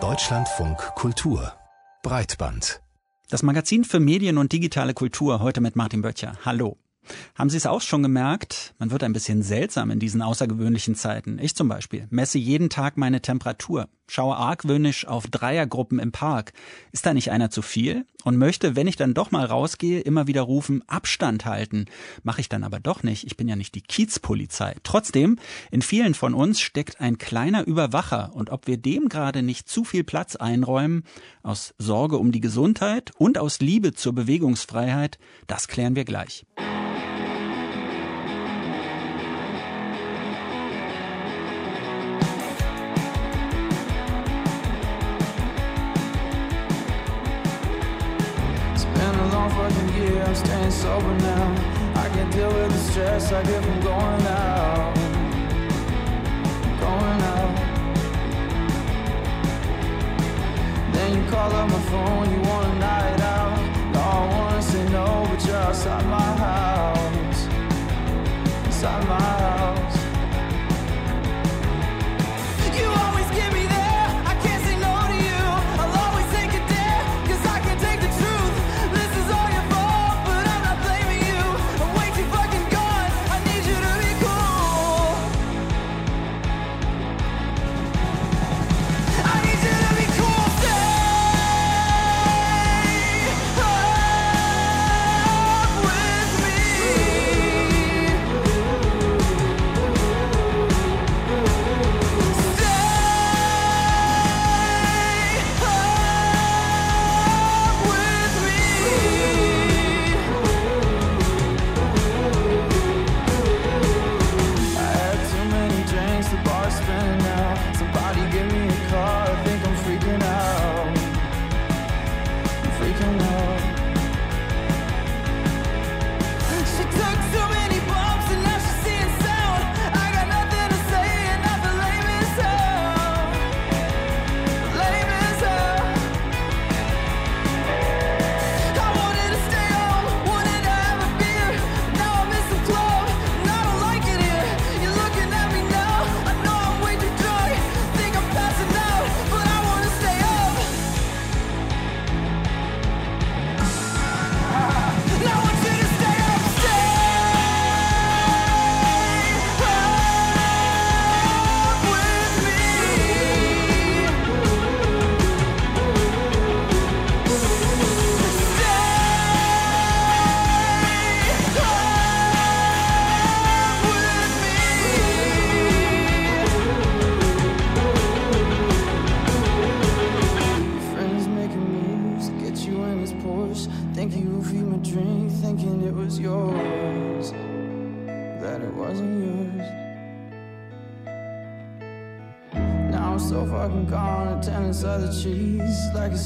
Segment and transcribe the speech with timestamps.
[0.00, 1.52] Deutschlandfunk Kultur
[2.02, 2.80] Breitband
[3.28, 6.32] Das Magazin für Medien und digitale Kultur heute mit Martin Böttcher.
[6.42, 6.78] Hallo.
[7.34, 8.74] Haben Sie es auch schon gemerkt?
[8.78, 11.38] Man wird ein bisschen seltsam in diesen außergewöhnlichen Zeiten.
[11.40, 16.52] Ich zum Beispiel messe jeden Tag meine Temperatur, schaue argwöhnisch auf Dreiergruppen im Park.
[16.92, 18.06] Ist da nicht einer zu viel?
[18.24, 21.86] Und möchte, wenn ich dann doch mal rausgehe, immer wieder rufen, Abstand halten.
[22.22, 23.26] Mache ich dann aber doch nicht.
[23.26, 24.76] Ich bin ja nicht die Kiezpolizei.
[24.84, 25.38] Trotzdem,
[25.70, 28.32] in vielen von uns steckt ein kleiner Überwacher.
[28.34, 31.04] Und ob wir dem gerade nicht zu viel Platz einräumen,
[31.42, 36.46] aus Sorge um die Gesundheit und aus Liebe zur Bewegungsfreiheit, das klären wir gleich.
[50.82, 51.46] Sober now.
[51.94, 54.94] I can deal with the stress I get from going out.
[56.84, 57.54] Going out.
[60.94, 63.58] Then you call up my phone, you want a night out.
[63.94, 67.40] No, I wanna say no, but you're outside my house.
[68.66, 69.71] Inside my house.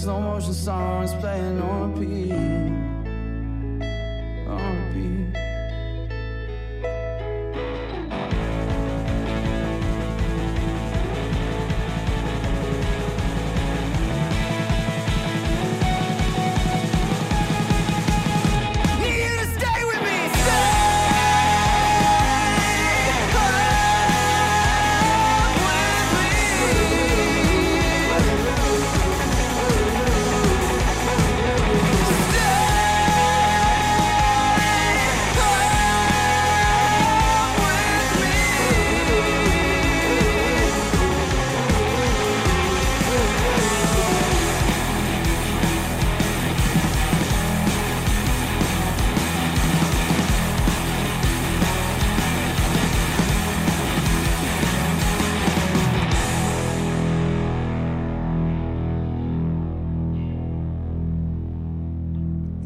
[0.06, 0.85] slow motion song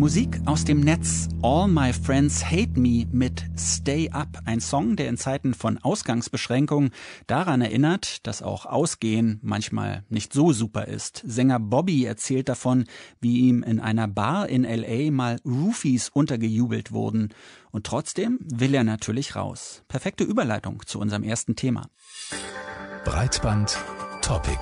[0.01, 1.29] Musik aus dem Netz.
[1.43, 4.29] All My Friends Hate Me mit Stay Up.
[4.47, 6.89] Ein Song, der in Zeiten von Ausgangsbeschränkungen
[7.27, 11.23] daran erinnert, dass auch Ausgehen manchmal nicht so super ist.
[11.27, 12.87] Sänger Bobby erzählt davon,
[13.21, 17.35] wie ihm in einer Bar in LA mal Roofies untergejubelt wurden.
[17.71, 19.83] Und trotzdem will er natürlich raus.
[19.87, 21.91] Perfekte Überleitung zu unserem ersten Thema.
[23.05, 23.77] Breitband
[24.23, 24.61] Topic.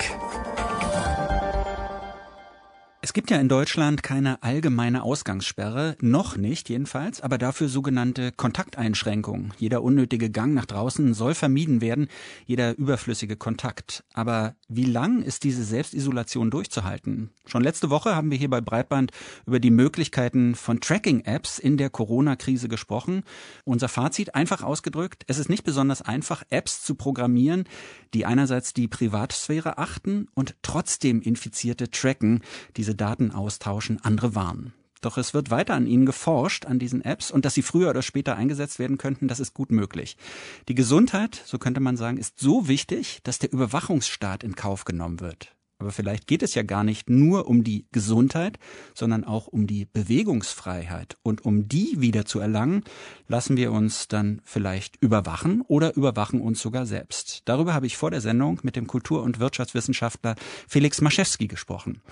[3.13, 9.55] Gibt ja in Deutschland keine allgemeine Ausgangssperre, noch nicht jedenfalls, aber dafür sogenannte Kontakteinschränkungen.
[9.57, 12.09] Jeder unnötige Gang nach draußen soll vermieden werden,
[12.45, 14.03] jeder überflüssige Kontakt.
[14.15, 17.31] Aber wie lang ist diese Selbstisolation durchzuhalten?
[17.47, 19.13] Schon letzte Woche haben wir hier bei Breitband
[19.47, 23.23] über die Möglichkeiten von Tracking-Apps in der Corona-Krise gesprochen.
[23.65, 27.65] Unser Fazit einfach ausgedrückt, es ist nicht besonders einfach, Apps zu programmieren,
[28.13, 32.43] die einerseits die Privatsphäre achten und trotzdem Infizierte tracken,
[32.77, 34.75] diese Daten austauschen, andere warnen.
[35.01, 38.03] Doch es wird weiter an ihnen geforscht, an diesen Apps, und dass sie früher oder
[38.03, 40.17] später eingesetzt werden könnten, das ist gut möglich.
[40.69, 45.21] Die Gesundheit, so könnte man sagen, ist so wichtig, dass der Überwachungsstaat in Kauf genommen
[45.21, 45.55] wird.
[45.81, 48.59] Aber vielleicht geht es ja gar nicht nur um die Gesundheit,
[48.95, 51.17] sondern auch um die Bewegungsfreiheit.
[51.23, 52.83] Und um die wieder zu erlangen,
[53.29, 57.43] lassen wir uns dann vielleicht überwachen oder überwachen uns sogar selbst.
[57.45, 60.35] Darüber habe ich vor der Sendung mit dem Kultur- und Wirtschaftswissenschaftler
[60.67, 62.03] Felix Maschewski gesprochen.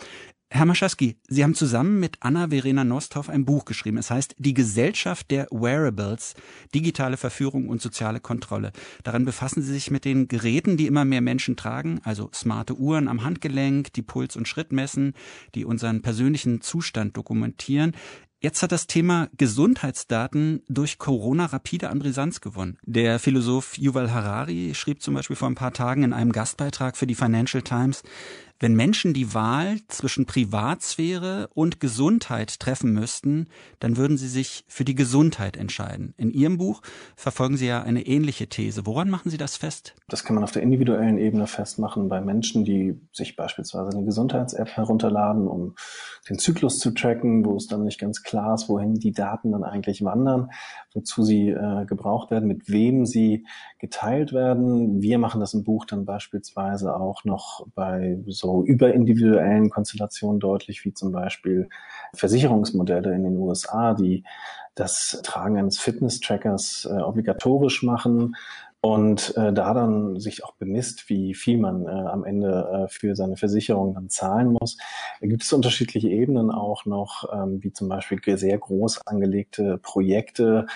[0.48, 3.98] Herr Maschaski, Sie haben zusammen mit Anna-Verena Nosthoff ein Buch geschrieben.
[3.98, 6.34] Es heißt Die Gesellschaft der Wearables,
[6.72, 8.70] digitale Verführung und soziale Kontrolle.
[9.02, 13.08] Darin befassen Sie sich mit den Geräten, die immer mehr Menschen tragen, also smarte Uhren
[13.08, 15.14] am Handgelenk, die Puls- und Schritt messen,
[15.56, 17.92] die unseren persönlichen Zustand dokumentieren.
[18.38, 22.76] Jetzt hat das Thema Gesundheitsdaten durch Corona rapide an Brisanz gewonnen.
[22.84, 27.06] Der Philosoph Yuval Harari schrieb zum Beispiel vor ein paar Tagen in einem Gastbeitrag für
[27.06, 28.02] die Financial Times,
[28.58, 33.48] wenn Menschen die Wahl zwischen Privatsphäre und Gesundheit treffen müssten,
[33.80, 36.14] dann würden sie sich für die Gesundheit entscheiden.
[36.16, 36.82] In Ihrem Buch
[37.16, 38.86] verfolgen Sie ja eine ähnliche These.
[38.86, 39.94] Woran machen Sie das fest?
[40.08, 44.70] Das kann man auf der individuellen Ebene festmachen bei Menschen, die sich beispielsweise eine Gesundheits-App
[44.70, 45.74] herunterladen, um
[46.28, 49.64] den Zyklus zu tracken, wo es dann nicht ganz klar ist, wohin die Daten dann
[49.64, 50.50] eigentlich wandern,
[50.96, 53.46] wozu sie äh, gebraucht werden, mit wem sie
[53.78, 55.02] geteilt werden.
[55.02, 60.94] Wir machen das im Buch dann beispielsweise auch noch bei so überindividuellen Konstellationen deutlich, wie
[60.94, 61.68] zum Beispiel
[62.14, 64.24] Versicherungsmodelle in den USA, die
[64.74, 68.34] das Tragen eines Fitness-Trackers äh, obligatorisch machen
[68.86, 73.16] und äh, da dann sich auch bemisst, wie viel man äh, am Ende äh, für
[73.16, 74.76] seine Versicherung dann zahlen muss.
[75.20, 80.66] Gibt es unterschiedliche Ebenen auch noch, ähm, wie zum Beispiel sehr groß angelegte Projekte,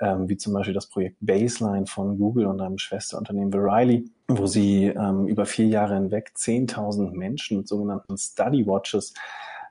[0.00, 4.86] ähm, wie zum Beispiel das Projekt Baseline von Google und einem Schwesterunternehmen Veriley, wo sie
[4.86, 9.12] ähm, über vier Jahre hinweg 10.000 Menschen mit sogenannten Study Watches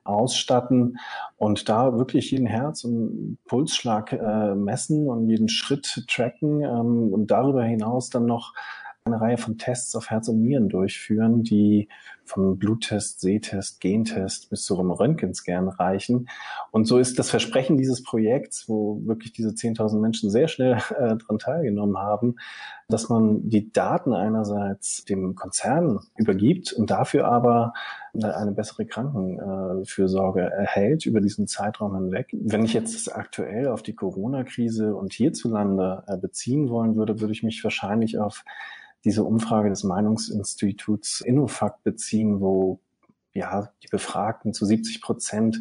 [0.07, 0.97] ausstatten
[1.37, 7.31] und da wirklich jeden Herz- und Pulsschlag äh, messen und jeden Schritt tracken ähm, und
[7.31, 8.53] darüber hinaus dann noch
[9.07, 11.87] eine Reihe von Tests auf Herz und Nieren durchführen, die
[12.23, 16.27] vom Bluttest, Sehtest, Gentest bis zu einem Röntgenscan reichen.
[16.71, 21.15] Und so ist das Versprechen dieses Projekts, wo wirklich diese 10.000 Menschen sehr schnell äh,
[21.15, 22.35] daran teilgenommen haben,
[22.89, 27.73] dass man die Daten einerseits dem Konzern übergibt und dafür aber
[28.23, 32.29] eine bessere Krankenfürsorge erhält über diesen Zeitraum hinweg.
[32.31, 37.43] Wenn ich jetzt aktuell auf die Corona-Krise und hierzulande äh, beziehen wollen würde, würde ich
[37.43, 38.43] mich wahrscheinlich auf
[39.05, 42.79] diese Umfrage des Meinungsinstituts Innofact beziehen, wo
[43.33, 45.59] ja die Befragten zu 70 Prozent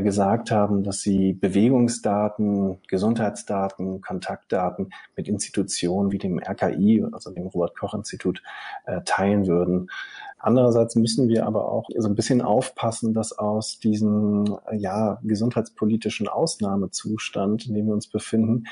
[0.00, 7.76] gesagt haben, dass sie Bewegungsdaten, Gesundheitsdaten, Kontaktdaten mit Institutionen wie dem RKI, also dem Robert
[7.76, 8.42] Koch Institut,
[8.86, 9.90] äh, teilen würden.
[10.38, 17.68] Andererseits müssen wir aber auch so ein bisschen aufpassen, dass aus diesem ja, gesundheitspolitischen Ausnahmezustand,
[17.68, 18.64] in dem wir uns befinden,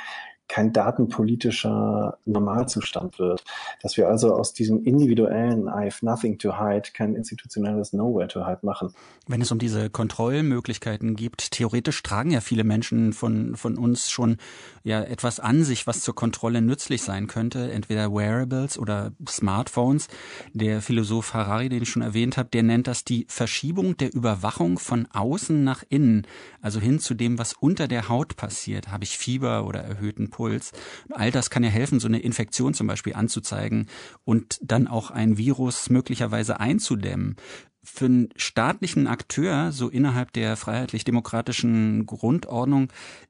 [0.50, 3.44] kein datenpolitischer Normalzustand wird.
[3.82, 8.46] Dass wir also aus diesem individuellen I have nothing to hide kein institutionelles Nowhere to
[8.46, 8.92] hide machen.
[9.28, 14.38] Wenn es um diese Kontrollmöglichkeiten gibt, theoretisch tragen ja viele Menschen von, von uns schon
[14.82, 20.08] ja etwas an sich, was zur Kontrolle nützlich sein könnte, entweder Wearables oder Smartphones.
[20.52, 24.80] Der Philosoph Harari, den ich schon erwähnt habe, der nennt das die Verschiebung der Überwachung
[24.80, 26.26] von außen nach innen,
[26.60, 28.88] also hin zu dem, was unter der Haut passiert.
[28.88, 30.50] Habe ich Fieber oder erhöhten Puls?
[30.50, 30.72] Puls.
[31.10, 33.88] All das kann ja helfen, so eine Infektion zum Beispiel anzuzeigen
[34.24, 37.36] und dann auch ein Virus möglicherweise einzudämmen
[37.82, 42.88] für einen staatlichen Akteur, so innerhalb der freiheitlich-demokratischen Grundordnung,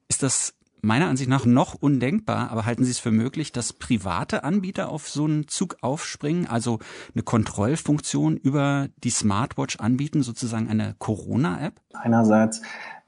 [0.09, 4.43] ist das meiner Ansicht nach noch undenkbar, aber halten Sie es für möglich, dass private
[4.43, 6.79] Anbieter auf so einen Zug aufspringen, also
[7.13, 11.79] eine Kontrollfunktion über die Smartwatch anbieten, sozusagen eine Corona-App?
[11.93, 12.61] Einerseits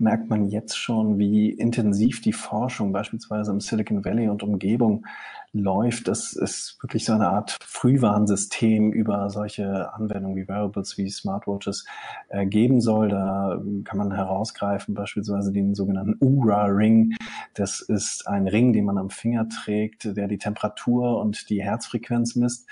[0.04, 5.06] merkt man jetzt schon, wie intensiv die Forschung beispielsweise im Silicon Valley und Umgebung
[5.54, 6.08] läuft.
[6.08, 11.86] Das ist wirklich so eine Art Frühwarnsystem über solche Anwendungen wie Wearables, wie Smartwatches
[12.30, 13.10] äh, geben soll.
[13.10, 17.16] Da kann man herausgreifen, beispielsweise den sogenannten Ura-Ring.
[17.54, 22.36] Das ist ein Ring, den man am Finger trägt, der die Temperatur und die Herzfrequenz
[22.36, 22.68] misst.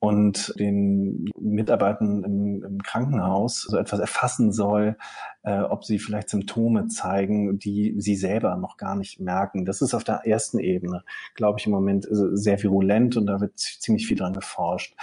[0.00, 4.96] Und den Mitarbeitern im, im Krankenhaus so etwas erfassen soll,
[5.42, 9.66] äh, ob sie vielleicht Symptome zeigen, die sie selber noch gar nicht merken.
[9.66, 11.04] Das ist auf der ersten Ebene,
[11.34, 14.94] glaube ich, im Moment sehr virulent und da wird ziemlich viel dran geforscht.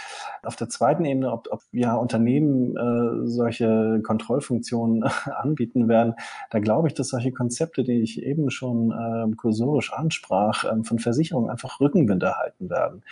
[0.44, 6.16] Auf der zweiten Ebene, ob, ob ja Unternehmen äh, solche Kontrollfunktionen anbieten werden,
[6.50, 10.98] da glaube ich, dass solche Konzepte, die ich eben schon äh, kursorisch ansprach, äh, von
[10.98, 13.04] Versicherungen einfach Rückenwind erhalten werden.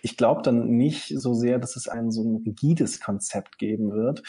[0.00, 4.22] Ich glaube dann nicht so sehr, dass es ein so ein rigides Konzept geben wird,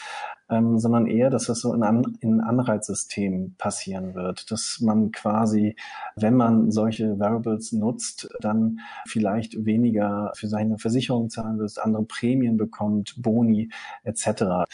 [0.48, 5.76] ähm, sondern eher, dass das so in, An in Anreizsystem passieren wird, dass man quasi,
[6.14, 12.56] wenn man solche Variables nutzt, dann vielleicht weniger für seine Versicherung zahlen wird, andere Prämien
[12.56, 13.70] bekommt, Boni
[14.04, 14.66] etc.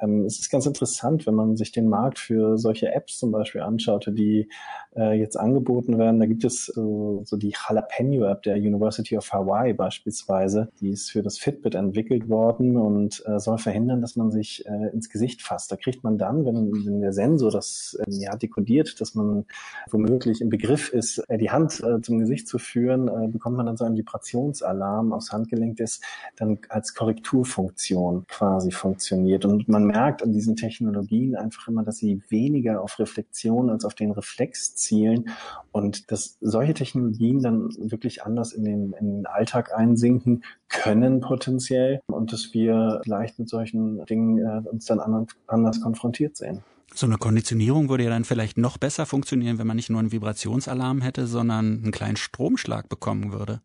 [0.00, 3.60] Ähm, es ist ganz interessant, wenn man sich den Markt für solche Apps zum Beispiel
[3.60, 4.48] anschaut, die
[4.96, 6.18] äh, jetzt angeboten werden.
[6.18, 10.68] Da gibt es äh, so die Jalapeno-App der University of Hawaii beispielsweise.
[10.80, 14.90] Die ist für das Fitbit entwickelt worden und äh, soll verhindern, dass man sich äh,
[14.92, 15.70] ins Gesicht fasst.
[15.70, 19.44] Da kriegt man dann, wenn, wenn der Sensor das äh, ja dekodiert, dass man
[19.90, 23.66] womöglich im Begriff ist, äh, die Hand äh, zum Gesicht zu führen, äh, bekommt man
[23.66, 26.00] dann so einen Vibrationsalarm aufs Handgelenk, das
[26.36, 29.44] dann als Korrekturfunktion quasi funktioniert.
[29.44, 33.94] Und man merkt an diesen Technologien einfach immer, dass sie weniger auf Reflexion als auf
[33.94, 35.30] den Reflex zielen
[35.72, 42.00] und dass solche Technologien dann wirklich anders in den, in den Alltag einsinken können potenziell
[42.06, 45.00] und dass wir vielleicht mit solchen Dingen äh, uns dann
[45.46, 46.62] anders konfrontiert sehen.
[46.92, 50.10] So eine Konditionierung würde ja dann vielleicht noch besser funktionieren, wenn man nicht nur einen
[50.10, 53.60] Vibrationsalarm hätte, sondern einen kleinen Stromschlag bekommen würde.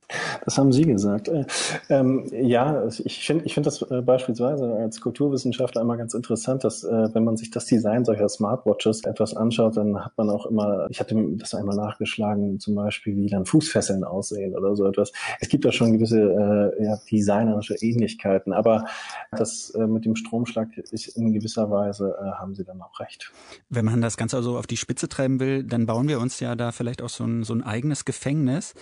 [0.46, 1.28] Das haben Sie gesagt.
[1.28, 1.46] Äh,
[1.90, 6.84] ähm, ja, ich finde ich finde das äh, beispielsweise als Kulturwissenschaftler immer ganz interessant, dass
[6.84, 10.88] äh, wenn man sich das Design solcher Smartwatches etwas anschaut, dann hat man auch immer,
[10.90, 15.12] ich hatte das einmal nachgeschlagen, zum Beispiel, wie dann Fußfesseln aussehen oder so etwas.
[15.40, 18.86] Es gibt da schon gewisse äh, ja, designerische Ähnlichkeiten, aber
[19.32, 23.32] das äh, mit dem Stromschlag ist in gewisser Weise, haben Sie dann auch recht.
[23.70, 26.56] Wenn man das Ganze also auf die Spitze treiben will, dann bauen wir uns ja
[26.56, 28.74] da vielleicht auch so ein, so ein eigenes Gefängnis.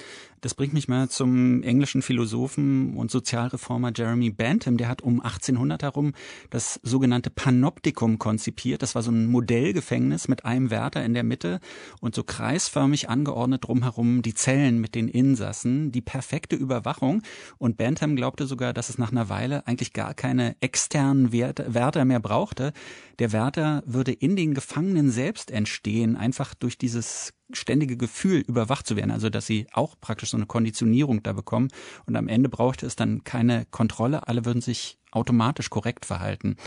[0.41, 4.77] Das bringt mich mal zum englischen Philosophen und Sozialreformer Jeremy Bentham.
[4.77, 6.13] Der hat um 1800 herum
[6.49, 8.81] das sogenannte Panoptikum konzipiert.
[8.81, 11.59] Das war so ein Modellgefängnis mit einem Wärter in der Mitte
[11.99, 15.91] und so kreisförmig angeordnet drumherum die Zellen mit den Insassen.
[15.91, 17.21] Die perfekte Überwachung.
[17.57, 22.19] Und Bentham glaubte sogar, dass es nach einer Weile eigentlich gar keine externen Wärter mehr
[22.19, 22.73] brauchte.
[23.19, 28.95] Der Wärter würde in den Gefangenen selbst entstehen, einfach durch dieses ständige Gefühl, überwacht zu
[28.95, 29.11] werden.
[29.11, 31.69] Also, dass sie auch praktisch so eine Konditionierung da bekommen.
[32.05, 34.27] Und am Ende brauchte es dann keine Kontrolle.
[34.27, 36.57] Alle würden sich automatisch korrekt verhalten.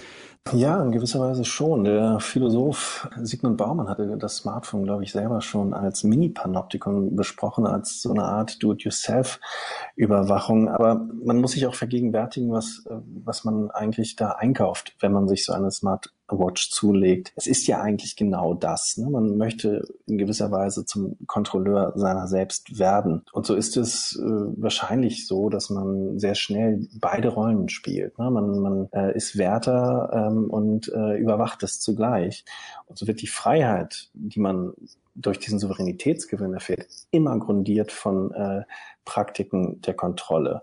[0.53, 1.85] Ja, in gewisser Weise schon.
[1.85, 8.01] Der Philosoph Sigmund Baumann hatte das Smartphone, glaube ich, selber schon als Mini-Panoptikon besprochen, als
[8.01, 10.69] so eine Art Do-it-yourself-Überwachung.
[10.69, 12.85] Aber man muss sich auch vergegenwärtigen, was,
[13.25, 17.33] was man eigentlich da einkauft, wenn man sich so eine Smartwatch zulegt.
[17.35, 18.99] Es ist ja eigentlich genau das.
[18.99, 19.11] Ne?
[19.11, 23.25] Man möchte in gewisser Weise zum Kontrolleur seiner selbst werden.
[23.33, 24.23] Und so ist es äh,
[24.57, 28.17] wahrscheinlich so, dass man sehr schnell beide Rollen spielt.
[28.21, 28.31] Ne?
[28.37, 32.45] Man, man äh, ist Wärter ähm, und äh, überwacht es zugleich.
[32.87, 34.73] Und so wird die Freiheit, die man
[35.15, 38.63] durch diesen Souveränitätsgewinn erfährt, immer grundiert von äh,
[39.07, 40.63] Praktiken der Kontrolle.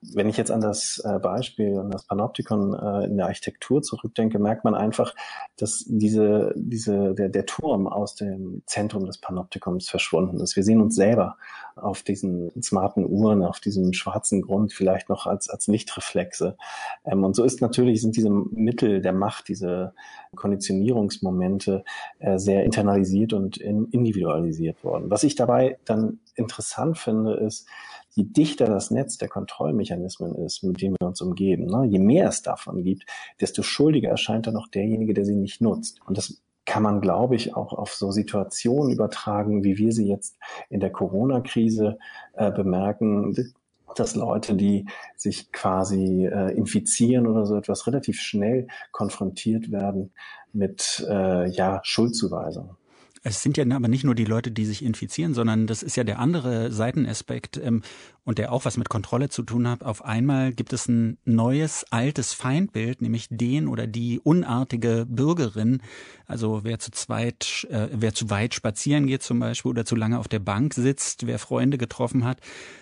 [0.00, 4.38] Wenn ich jetzt an das äh, Beispiel, an das Panoptikon äh, in der Architektur zurückdenke,
[4.38, 5.14] merkt man einfach,
[5.58, 10.56] dass diese, diese, der, der Turm aus dem Zentrum des Panoptikons verschwunden ist.
[10.56, 11.36] Wir sehen uns selber
[11.76, 16.56] auf diesen smarten Uhren, auf diesem schwarzen Grund vielleicht noch als, als Lichtreflexe.
[17.04, 19.94] Ähm, und so ist natürlich, sind diese Mittel der Macht, diese
[20.36, 21.84] Konditionierungsmomente
[22.18, 25.10] äh, sehr internalisiert und in, individualisiert worden.
[25.10, 27.66] Was ich dabei dann interessant finde, ist,
[28.10, 32.28] je dichter das Netz der Kontrollmechanismen ist, mit dem wir uns umgeben, ne, je mehr
[32.28, 33.04] es davon gibt,
[33.40, 36.00] desto schuldiger erscheint dann auch derjenige, der sie nicht nutzt.
[36.06, 40.38] Und das kann man, glaube ich, auch auf so Situationen übertragen, wie wir sie jetzt
[40.68, 41.98] in der Corona-Krise
[42.34, 43.34] äh, bemerken,
[43.94, 50.12] dass Leute, die sich quasi äh, infizieren oder so etwas, relativ schnell konfrontiert werden
[50.52, 52.76] mit äh, ja, Schuldzuweisungen.
[53.22, 56.04] Es sind ja aber nicht nur die Leute, die sich infizieren, sondern das ist ja
[56.04, 57.82] der andere Seitenaspekt ähm,
[58.24, 59.82] und der auch was mit Kontrolle zu tun hat.
[59.82, 65.82] Auf einmal gibt es ein neues, altes Feindbild, nämlich den oder die unartige Bürgerin.
[66.26, 70.18] Also wer zu zweit, äh, wer zu weit spazieren geht zum Beispiel oder zu lange
[70.18, 72.38] auf der Bank sitzt, wer Freunde getroffen hat,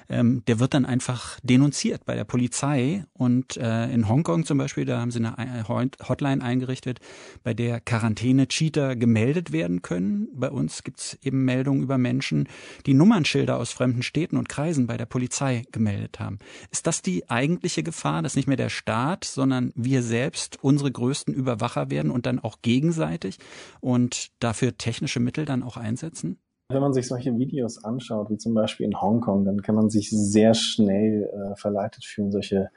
[0.09, 3.04] ähm, der wird dann einfach denunziert bei der Polizei.
[3.12, 7.00] Und äh, in Hongkong zum Beispiel, da haben sie eine Hotline eingerichtet,
[7.42, 10.27] bei der Quarantäne-Cheater gemeldet werden können.
[10.32, 12.49] Bei uns gibt's eben Meldungen über Menschen,
[12.87, 16.38] die Nummernschilder aus fremden Städten und Kreisen bei der Polizei gemeldet haben.
[16.70, 21.35] Ist das die eigentliche Gefahr, dass nicht mehr der Staat, sondern wir selbst unsere größten
[21.35, 23.38] Überwacher werden und dann auch gegenseitig
[23.80, 26.38] und dafür technische Mittel dann auch einsetzen?
[26.70, 30.11] Wenn man sich solche Videos anschaut, wie zum Beispiel in Hongkong, dann kann man sich
[30.11, 32.68] sehr schnell äh, verleitet fühlen, solche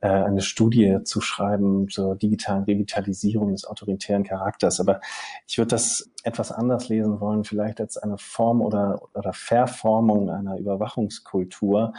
[0.00, 4.80] äh, eine Studie zu schreiben zur digitalen Revitalisierung des autoritären Charakters.
[4.80, 5.00] Aber
[5.46, 10.58] ich würde das etwas anders lesen wollen, vielleicht als eine Form oder, oder Verformung einer
[10.58, 11.92] Überwachungskultur,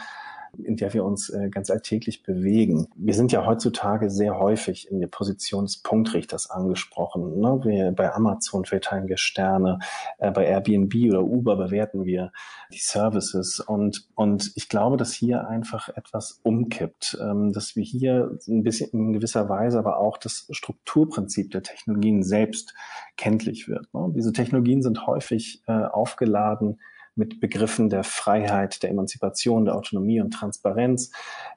[0.64, 2.88] in der wir uns äh, ganz alltäglich bewegen.
[2.96, 7.40] Wir sind ja heutzutage sehr häufig in der Position des Punktrichters angesprochen.
[7.40, 7.60] Ne?
[7.64, 9.78] Wir, bei Amazon verteilen wir Sterne,
[10.18, 12.32] äh, bei Airbnb oder Uber bewerten wir
[12.72, 18.38] die Services und, und ich glaube, dass hier einfach etwas umkippt, ähm, dass wir hier
[18.48, 22.74] ein bisschen in gewisser Weise aber auch das Strukturprinzip der Technologien selbst
[23.16, 23.92] kenntlich wird.
[23.94, 24.12] Ne?
[24.14, 26.78] Diese Technologien sind häufig äh, aufgeladen
[27.16, 31.10] mit Begriffen der Freiheit, der Emanzipation, der Autonomie und Transparenz.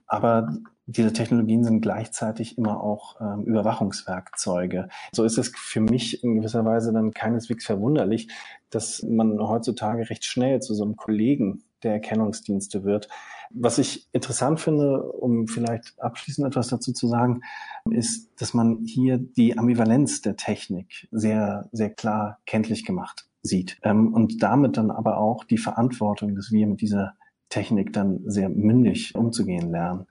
[0.08, 0.50] Aber
[0.88, 4.90] diese Technologien sind gleichzeitig immer auch ähm, Überwachungswerkzeuge.
[5.12, 8.30] So ist es für mich in gewisser Weise dann keineswegs verwunderlich,
[8.72, 13.08] dass man heutzutage recht schnell zu so einem Kollegen der Erkennungsdienste wird.
[13.52, 17.42] Was ich interessant finde, um vielleicht abschließend etwas dazu zu sagen,
[17.90, 23.78] ist, dass man hier die Ambivalenz der Technik sehr, sehr klar kenntlich gemacht sieht.
[23.84, 27.14] Ähm, und damit dann aber auch die Verantwortung, dass wir mit dieser
[27.50, 30.06] Technik dann sehr mündig umzugehen lernen.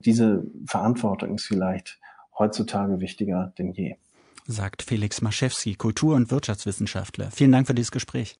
[0.00, 1.98] Diese Verantwortung ist vielleicht
[2.38, 3.96] heutzutage wichtiger denn je.
[4.46, 7.30] Sagt Felix Maschewski, Kultur- und Wirtschaftswissenschaftler.
[7.30, 8.38] Vielen Dank für dieses Gespräch.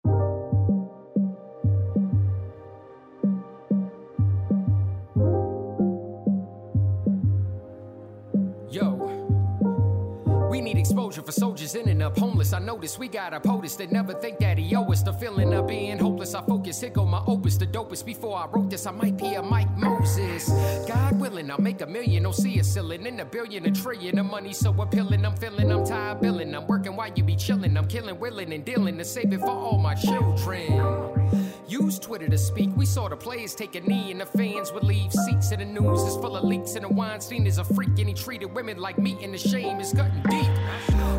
[11.25, 12.53] For soldiers ending up homeless.
[12.53, 15.03] I notice we got a POTUS that never think that he owe us.
[15.03, 16.35] The feeling of being hopeless.
[16.35, 18.05] I focus, here go my opus, the dopest.
[18.05, 20.49] Before I wrote this, I might be a Mike Moses.
[20.87, 22.25] God willing, I'll make a million.
[22.25, 24.17] Don't see a ceiling in a billion, a trillion.
[24.17, 25.25] The money so appealing.
[25.25, 26.55] I'm feeling, I'm tired billing.
[26.55, 27.77] I'm working while you be chilling.
[27.77, 31.54] I'm killing, willing, and dealing to save it for all my children.
[31.67, 32.71] Use Twitter to speak.
[32.77, 35.51] We saw the players take a knee, and the fans would leave seats.
[35.51, 38.13] And the news is full of leaks, and the Weinstein is a freak, and he
[38.13, 40.51] treated women like meat, and the shame is cutting deep.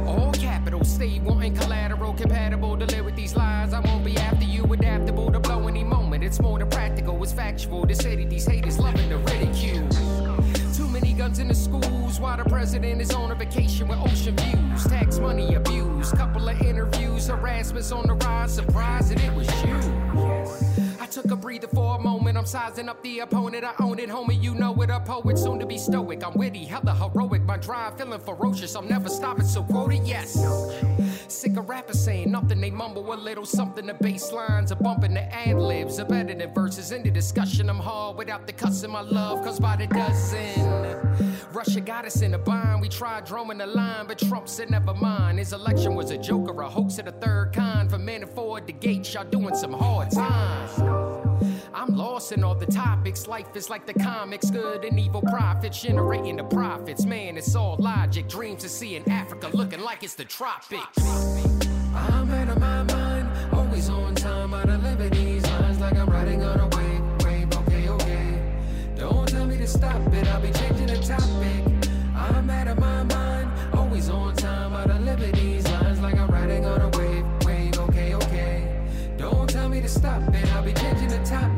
[0.06, 3.74] All capital, stay wanting collateral, compatible to live with these lies.
[3.74, 6.24] I won't be after you, adaptable to blow any moment.
[6.24, 7.86] It's more than practical, it's factual.
[7.86, 9.75] The city, these haters loving the ridicule.
[11.25, 14.83] Guns in the schools while the president is on a vacation with ocean views.
[14.83, 18.53] Tax money abuse, couple of interviews, harassment's on the rise.
[18.53, 21.01] Surprised that it was you.
[21.01, 22.38] I took a breather for a moment.
[22.38, 23.64] I'm sizing up the opponent.
[23.64, 24.40] I own it, homie.
[24.40, 24.92] You know it.
[24.92, 26.24] A poet, soon to be stoic.
[26.24, 27.42] I'm witty, hella heroic.
[27.42, 28.75] My drive feeling ferocious.
[28.75, 30.35] I'm never stopping, so quote it, yes.
[31.31, 32.61] Sick of rappers saying nothing.
[32.61, 33.85] They mumble a little something.
[33.85, 35.14] The bass lines are bumping.
[35.14, 36.92] The ad libs are better than verses.
[36.92, 39.44] In the discussion, I'm hard without the cussing my love.
[39.44, 42.81] Cause by the dozen, Russia got us in a bind.
[42.81, 45.40] We tried drumming the line, but Trump said never mind.
[45.40, 47.90] His election was a joke or a hoax of the third kind.
[47.90, 51.54] For men afford the gate, y'all doing some hard times.
[51.75, 53.27] I'm lost in all the topics.
[53.27, 57.05] Life is like the comics, good and evil prophets generating the profits.
[57.05, 58.29] Man, it's all logic.
[58.29, 60.98] Dreams to see in Africa looking like it's the tropics.
[61.94, 64.53] I'm out of my mind, always on time.
[64.53, 67.53] Out of these lines like I'm riding on a wave, wave.
[67.53, 68.42] Okay, okay.
[68.96, 70.27] Don't tell me to stop it.
[70.27, 71.90] I'll be changing the topic.
[72.16, 74.72] I'm out of my mind, always on time.
[74.72, 77.77] Out of these lines like I'm riding on a wave, wave.
[77.77, 78.88] Okay, okay.
[79.18, 80.55] Don't tell me to stop it.
[80.55, 81.54] I'll be changing the topic.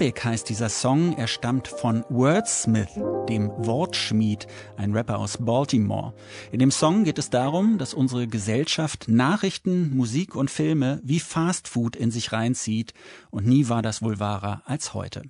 [0.00, 1.14] Topic heißt dieser Song.
[1.18, 4.46] Er stammt von Wordsmith, dem Wortschmied,
[4.78, 6.14] ein Rapper aus Baltimore.
[6.52, 11.96] In dem Song geht es darum, dass unsere Gesellschaft Nachrichten, Musik und Filme wie Fastfood
[11.96, 12.94] in sich reinzieht.
[13.30, 15.24] Und nie war das wohl wahrer als heute.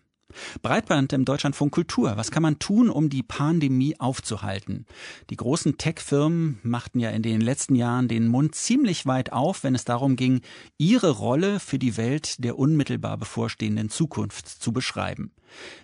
[0.62, 2.16] Breitband im Deutschlandfunk Kultur.
[2.16, 4.87] Was kann man tun, um die Pandemie aufzuhalten?
[5.31, 9.75] Die großen Tech-Firmen machten ja in den letzten Jahren den Mund ziemlich weit auf, wenn
[9.75, 10.40] es darum ging,
[10.79, 15.33] ihre Rolle für die Welt der unmittelbar bevorstehenden Zukunft zu beschreiben.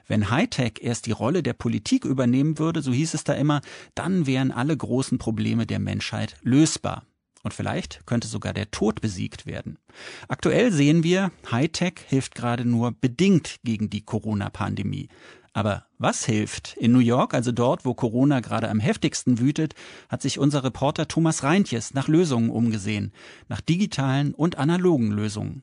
[0.06, 3.60] Wenn Hightech erst die Rolle der Politik übernehmen würde, so hieß es da immer,
[3.94, 7.04] dann wären alle großen Probleme der Menschheit lösbar.
[7.46, 9.78] Und vielleicht könnte sogar der Tod besiegt werden.
[10.26, 15.08] Aktuell sehen wir, Hightech hilft gerade nur bedingt gegen die Corona-Pandemie.
[15.52, 16.76] Aber was hilft?
[16.76, 19.76] In New York, also dort, wo Corona gerade am heftigsten wütet,
[20.08, 23.12] hat sich unser Reporter Thomas Reintjes nach Lösungen umgesehen,
[23.48, 25.62] nach digitalen und analogen Lösungen.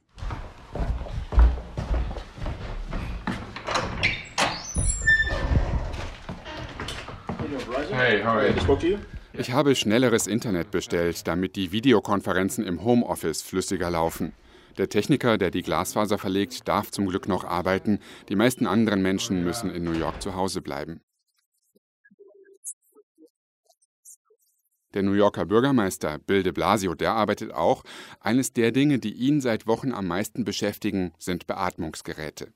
[7.92, 8.98] Hey, how are you?
[9.36, 14.34] Ich habe schnelleres Internet bestellt, damit die Videokonferenzen im Homeoffice flüssiger laufen.
[14.78, 18.00] Der Techniker, der die Glasfaser verlegt, darf zum Glück noch arbeiten.
[18.30, 21.02] Die meisten anderen Menschen müssen in New York zu Hause bleiben.
[24.94, 27.84] Der New Yorker Bürgermeister Bill de Blasio, der arbeitet auch.
[28.20, 32.54] Eines der Dinge, die ihn seit Wochen am meisten beschäftigen, sind Beatmungsgeräte.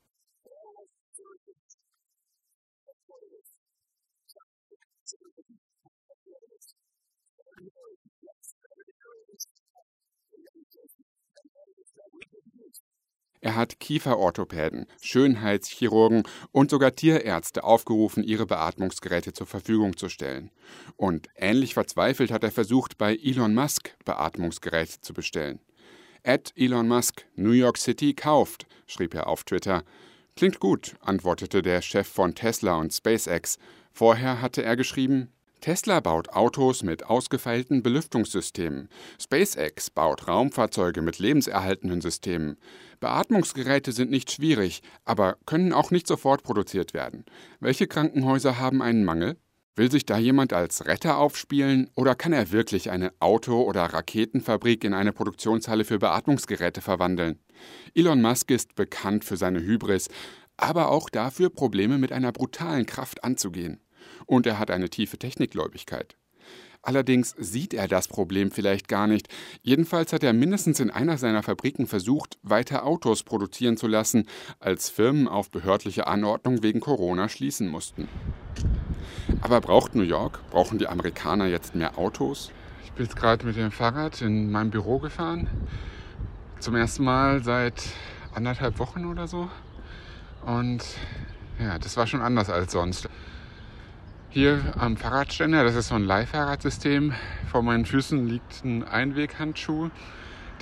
[13.48, 20.50] Er hat Kieferorthopäden, Schönheitschirurgen und sogar Tierärzte aufgerufen, ihre Beatmungsgeräte zur Verfügung zu stellen.
[20.98, 25.60] Und ähnlich verzweifelt hat er versucht, bei Elon Musk Beatmungsgeräte zu bestellen.
[26.22, 29.82] At Elon Musk, New York City kauft, schrieb er auf Twitter.
[30.36, 33.56] Klingt gut, antwortete der Chef von Tesla und SpaceX.
[33.92, 38.88] Vorher hatte er geschrieben, Tesla baut Autos mit ausgefeilten Belüftungssystemen.
[39.20, 42.58] SpaceX baut Raumfahrzeuge mit lebenserhaltenden Systemen.
[43.00, 47.24] Beatmungsgeräte sind nicht schwierig, aber können auch nicht sofort produziert werden.
[47.60, 49.36] Welche Krankenhäuser haben einen Mangel?
[49.78, 54.82] Will sich da jemand als Retter aufspielen oder kann er wirklich eine Auto- oder Raketenfabrik
[54.82, 57.38] in eine Produktionshalle für Beatmungsgeräte verwandeln?
[57.94, 60.08] Elon Musk ist bekannt für seine Hybris,
[60.56, 63.80] aber auch dafür, Probleme mit einer brutalen Kraft anzugehen.
[64.26, 66.17] Und er hat eine tiefe Technikgläubigkeit.
[66.82, 69.28] Allerdings sieht er das Problem vielleicht gar nicht.
[69.62, 74.26] Jedenfalls hat er mindestens in einer seiner Fabriken versucht, weiter Autos produzieren zu lassen,
[74.60, 78.08] als Firmen auf behördliche Anordnung wegen Corona schließen mussten.
[79.40, 82.50] Aber braucht New York, brauchen die Amerikaner jetzt mehr Autos?
[82.84, 85.48] Ich bin jetzt gerade mit dem Fahrrad in meinem Büro gefahren.
[86.58, 87.82] Zum ersten Mal seit
[88.34, 89.48] anderthalb Wochen oder so.
[90.44, 90.84] Und
[91.60, 93.08] ja, das war schon anders als sonst.
[94.38, 97.12] Hier am Fahrradständer, das ist so ein Leihfahrradsystem.
[97.50, 99.90] Vor meinen Füßen liegt ein Einweghandschuh.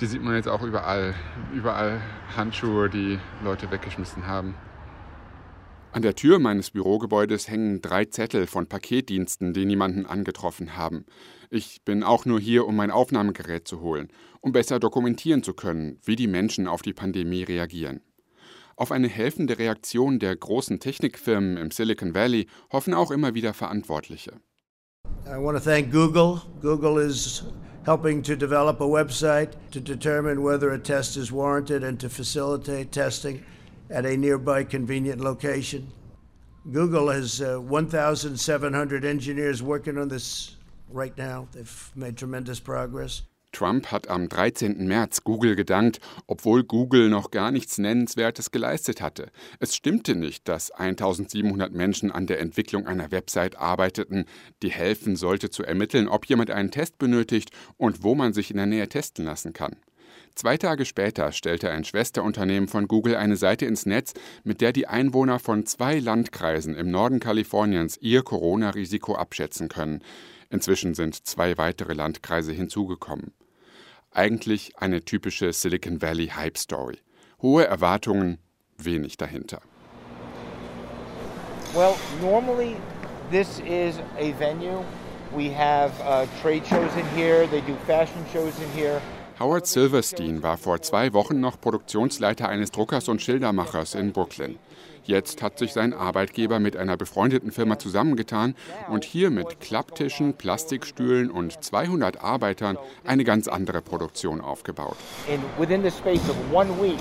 [0.01, 1.13] Die sieht man jetzt auch überall.
[1.53, 2.01] Überall
[2.35, 4.55] Handschuhe, die Leute weggeschmissen haben.
[5.91, 11.05] An der Tür meines Bürogebäudes hängen drei Zettel von Paketdiensten, die niemanden angetroffen haben.
[11.51, 14.07] Ich bin auch nur hier, um mein Aufnahmegerät zu holen,
[14.41, 18.01] um besser dokumentieren zu können, wie die Menschen auf die Pandemie reagieren.
[18.77, 24.33] Auf eine helfende Reaktion der großen Technikfirmen im Silicon Valley hoffen auch immer wieder Verantwortliche.
[25.25, 26.41] I want to thank Google.
[26.61, 27.43] Google is
[27.87, 32.91] helping to develop a website to determine whether a test is warranted and to facilitate
[32.91, 33.43] testing
[33.89, 35.91] at a nearby convenient location.
[36.71, 40.55] Google has uh, 1,700 engineers working on this
[40.89, 41.47] right now.
[41.51, 43.23] They've made tremendous progress.
[43.51, 44.87] Trump hat am 13.
[44.87, 49.31] März Google gedankt, obwohl Google noch gar nichts Nennenswertes geleistet hatte.
[49.59, 54.25] Es stimmte nicht, dass 1700 Menschen an der Entwicklung einer Website arbeiteten,
[54.61, 58.57] die helfen sollte zu ermitteln, ob jemand einen Test benötigt und wo man sich in
[58.57, 59.77] der Nähe testen lassen kann.
[60.35, 64.85] Zwei Tage später stellte ein Schwesterunternehmen von Google eine Seite ins Netz, mit der die
[64.85, 70.03] Einwohner von zwei Landkreisen im Norden Kaliforniens ihr Corona-Risiko abschätzen können.
[70.49, 73.33] Inzwischen sind zwei weitere Landkreise hinzugekommen.
[74.11, 76.99] Eigentlich eine typische Silicon Valley Hype Story.
[77.41, 78.37] Hohe Erwartungen,
[78.77, 79.61] wenig dahinter.
[81.75, 82.77] Well, normally
[83.29, 84.83] this is a venue.
[85.35, 89.01] We have uh, trade shows in here, they do fashion shows in here.
[89.39, 94.57] Howard Silverstein war vor zwei Wochen noch Produktionsleiter eines Druckers und Schildermachers in Brooklyn.
[95.03, 98.55] Jetzt hat sich sein Arbeitgeber mit einer befreundeten Firma zusammengetan
[98.89, 104.97] und hier mit Klapptischen, Plastikstühlen und 200 Arbeitern eine ganz andere Produktion aufgebaut.
[105.31, 106.97] And within the space of one week,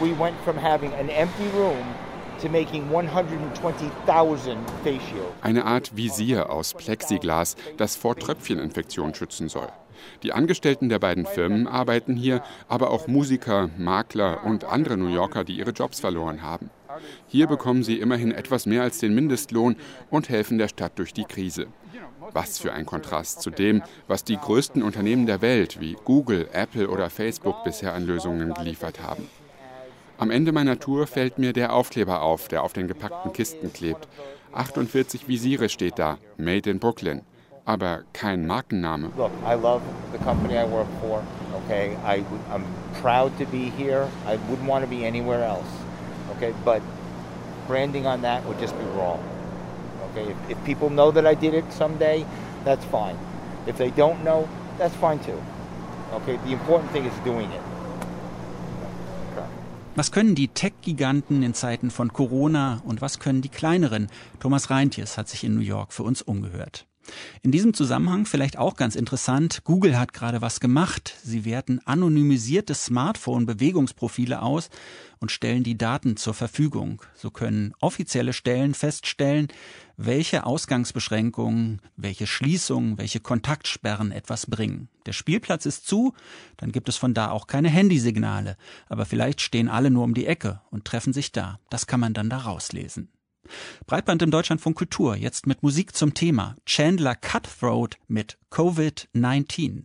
[0.00, 1.84] we went from having an empty room
[2.40, 5.32] to making 120,000 face shields.
[5.40, 9.68] Eine Art Visier aus Plexiglas, das vor Tröpfcheninfektion schützen soll.
[10.22, 15.44] Die Angestellten der beiden Firmen arbeiten hier, aber auch Musiker, Makler und andere New Yorker,
[15.44, 16.70] die ihre Jobs verloren haben.
[17.26, 19.76] Hier bekommen sie immerhin etwas mehr als den Mindestlohn
[20.10, 21.66] und helfen der Stadt durch die Krise.
[22.32, 26.88] Was für ein Kontrast zu dem, was die größten Unternehmen der Welt wie Google, Apple
[26.88, 29.28] oder Facebook bisher an Lösungen geliefert haben.
[30.18, 34.06] Am Ende meiner Tour fällt mir der Aufkleber auf, der auf den gepackten Kisten klebt.
[34.52, 37.22] 48 Visiere steht da, Made in Brooklyn.
[37.64, 39.10] Aber kein Markenname.
[39.16, 41.22] Look, I love the company I work for.
[41.64, 42.64] Okay, I, I'm
[43.00, 44.08] proud to be here.
[44.26, 45.68] I wouldn't want to be anywhere else.
[46.36, 46.82] Okay, but
[47.68, 49.22] branding on that would just be wrong.
[50.10, 52.26] Okay, if, if people know that I did it someday,
[52.64, 53.16] that's fine.
[53.66, 55.40] If they don't know, that's fine too.
[56.14, 57.62] Okay, the important thing is doing it.
[59.94, 64.08] Was können die Tech-Giganten in Zeiten von Corona und was können die kleineren?
[64.40, 66.86] Thomas Reintjes hat sich in New York für uns umgehört.
[67.42, 71.14] In diesem Zusammenhang vielleicht auch ganz interessant, Google hat gerade was gemacht.
[71.22, 74.70] Sie werten anonymisierte Smartphone-Bewegungsprofile aus
[75.18, 77.02] und stellen die Daten zur Verfügung.
[77.14, 79.48] So können offizielle Stellen feststellen,
[79.96, 84.88] welche Ausgangsbeschränkungen, welche Schließungen, welche Kontaktsperren etwas bringen.
[85.06, 86.14] Der Spielplatz ist zu,
[86.56, 88.56] dann gibt es von da auch keine Handysignale,
[88.88, 91.58] aber vielleicht stehen alle nur um die Ecke und treffen sich da.
[91.70, 93.08] Das kann man dann da rauslesen.
[93.86, 96.56] Breitband im Deutschlandfunk Kultur, jetzt mit Musik zum Thema.
[96.66, 99.84] Chandler Cutthroat mit Covid-19.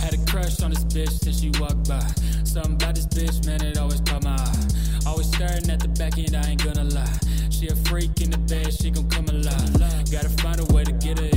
[0.00, 2.00] Had a crush on this bitch since she walked by.
[2.44, 5.06] Something about this bitch, man, it always caught my eye.
[5.06, 7.18] Always staring at the back end, I ain't gonna lie.
[7.50, 9.72] She a freak in the bed, she gon' come alive.
[10.10, 11.33] Gotta find a way to get her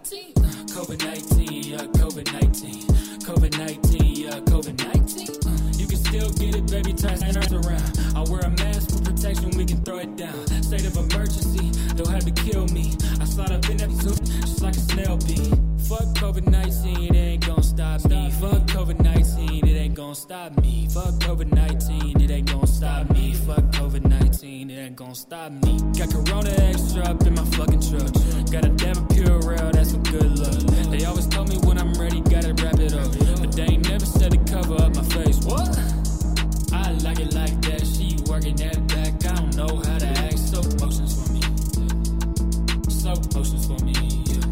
[0.00, 0.32] 19.
[0.32, 2.86] COVID 19, yeah, COVID 19.
[3.20, 5.78] COVID 19, yeah, COVID 19.
[5.78, 8.16] You can still get it, baby, turn it around.
[8.16, 10.46] I wear a mask for protection, we can throw it down.
[10.62, 12.96] State of emergency, they'll have to kill me.
[13.20, 15.52] I slide up in that suit, just like a snail bee.
[15.86, 18.30] Fuck COVID 19, it ain't gonna stop me.
[18.40, 20.88] Fuck COVID 19, it ain't gonna stop me.
[20.88, 23.34] Fuck COVID 19, it ain't gonna stop me.
[23.34, 24.09] Fuck COVID 19,
[24.68, 25.78] it ain't gonna stop me.
[25.96, 28.12] Got Corona extra up in my fucking truck.
[28.50, 30.90] Got a dab pure Purell, that's some good luck.
[30.90, 33.10] They always tell me when I'm ready, gotta wrap it up.
[33.40, 35.38] But they ain't never said to cover up my face.
[35.44, 35.68] What?
[36.72, 37.86] I like it like that.
[37.86, 39.24] She working that back.
[39.32, 40.38] I don't know how to act.
[40.38, 41.42] So motions for me.
[42.90, 43.94] So motions for me.
[44.26, 44.49] Yeah.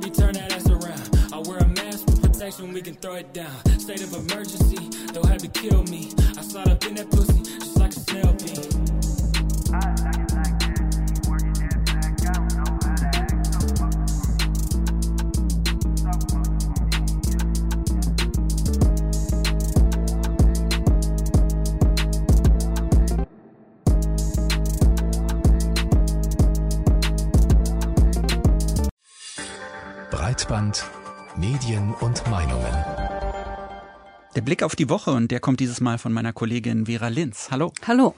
[0.00, 1.32] Baby, turn that ass around.
[1.32, 3.54] I wear a mask for protection, we can throw it down.
[3.78, 6.12] State of emergency, they'll have to kill me.
[6.36, 8.26] I slide up in that pussy, just like a snail.
[30.46, 30.84] Breitband,
[31.36, 32.72] Medien und Meinungen.
[34.36, 37.48] Der Blick auf die Woche und der kommt dieses Mal von meiner Kollegin Vera Linz.
[37.50, 37.72] Hallo.
[37.84, 38.14] Hallo.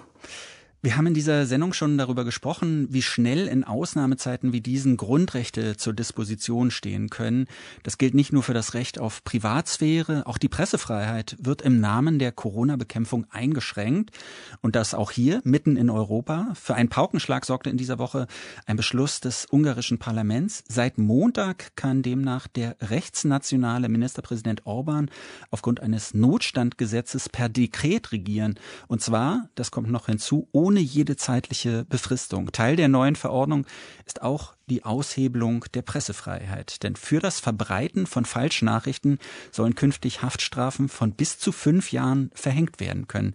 [0.80, 5.76] Wir haben in dieser Sendung schon darüber gesprochen, wie schnell in Ausnahmezeiten wie diesen Grundrechte
[5.76, 7.46] zur Disposition stehen können.
[7.82, 12.20] Das gilt nicht nur für das Recht auf Privatsphäre, auch die Pressefreiheit wird im Namen
[12.20, 14.16] der Corona-Bekämpfung eingeschränkt.
[14.60, 16.52] Und das auch hier, mitten in Europa.
[16.54, 18.28] Für einen Paukenschlag sorgte in dieser Woche
[18.64, 20.62] ein Beschluss des ungarischen Parlaments.
[20.68, 25.10] Seit Montag kann demnach der rechtsnationale Ministerpräsident Orban
[25.50, 28.60] aufgrund eines Notstandgesetzes per Dekret regieren.
[28.86, 32.52] Und zwar, das kommt noch hinzu, ohne jede zeitliche Befristung.
[32.52, 33.66] Teil der neuen Verordnung
[34.04, 36.82] ist auch die Aushebelung der Pressefreiheit.
[36.82, 39.18] Denn für das Verbreiten von Falschnachrichten
[39.50, 43.34] sollen künftig Haftstrafen von bis zu fünf Jahren verhängt werden können.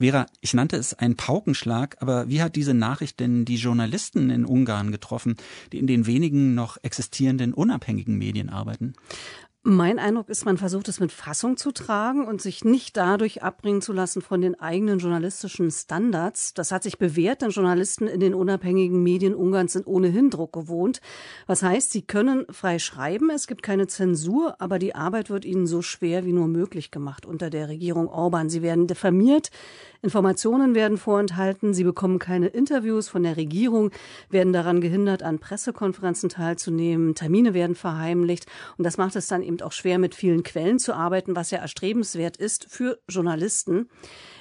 [0.00, 4.46] Vera, ich nannte es einen Paukenschlag, aber wie hat diese Nachricht denn die Journalisten in
[4.46, 5.36] Ungarn getroffen,
[5.72, 8.94] die in den wenigen noch existierenden unabhängigen Medien arbeiten?
[9.62, 13.82] Mein Eindruck ist, man versucht es mit Fassung zu tragen und sich nicht dadurch abbringen
[13.82, 16.54] zu lassen von den eigenen journalistischen Standards.
[16.54, 21.02] Das hat sich bewährt, denn Journalisten in den unabhängigen Medien Ungarns sind ohnehin Druck gewohnt.
[21.46, 25.66] Was heißt, sie können frei schreiben, es gibt keine Zensur, aber die Arbeit wird ihnen
[25.66, 28.48] so schwer wie nur möglich gemacht unter der Regierung Orban.
[28.48, 29.50] Sie werden diffamiert,
[30.00, 33.90] Informationen werden vorenthalten, sie bekommen keine Interviews von der Regierung,
[34.30, 38.46] werden daran gehindert, an Pressekonferenzen teilzunehmen, Termine werden verheimlicht
[38.78, 41.58] und das macht es dann eben auch schwer, mit vielen Quellen zu arbeiten, was ja
[41.58, 43.88] erstrebenswert ist für Journalisten.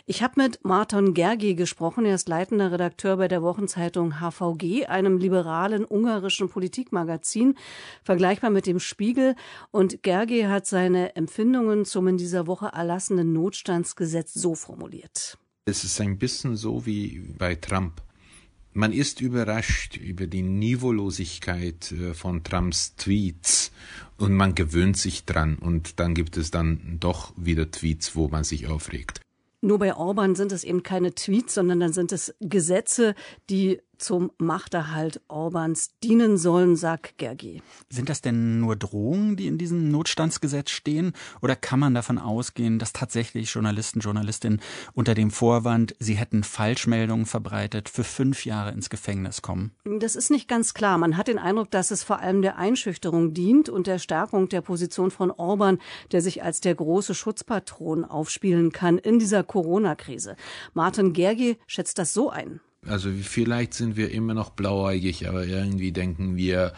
[0.06, 2.06] Ich habe mit Martin Gergi gesprochen.
[2.06, 7.56] Er ist leitender Redakteur bei der Wochenzeitung HVG, einem liberalen ungarischen Politikmagazin,
[8.04, 9.36] vergleichbar mit dem Spiegel.
[9.72, 15.38] Und Gergi hat seine Empfindungen zum in dieser Woche erlassenen Notstandsgesetz so formuliert.
[15.66, 18.02] Es ist ein bisschen so wie bei Trump.
[18.80, 23.74] Man ist überrascht über die Niveaulosigkeit äh, von Trumps Tweets
[24.18, 28.46] und man gewöhnt sich dran und dann gibt es dann doch wieder Tweets, wo man
[28.46, 29.20] sich aufregt.
[29.60, 33.16] Nur bei Orban sind es eben keine Tweets, sondern dann sind es Gesetze,
[33.50, 37.62] die zum Machterhalt Orbans dienen sollen, sagt Gergi.
[37.90, 41.14] Sind das denn nur Drohungen, die in diesem Notstandsgesetz stehen?
[41.42, 44.62] Oder kann man davon ausgehen, dass tatsächlich Journalisten, Journalistinnen
[44.94, 49.72] unter dem Vorwand, sie hätten Falschmeldungen verbreitet, für fünf Jahre ins Gefängnis kommen?
[49.84, 50.98] Das ist nicht ganz klar.
[50.98, 54.62] Man hat den Eindruck, dass es vor allem der Einschüchterung dient und der Stärkung der
[54.62, 55.80] Position von Orban,
[56.12, 60.36] der sich als der große Schutzpatron aufspielen kann in dieser Corona-Krise.
[60.74, 62.62] Martin Gergi schätzt das so ein.
[62.88, 66.74] Also vielleicht sind wir immer noch blauäugig, aber irgendwie denken wir,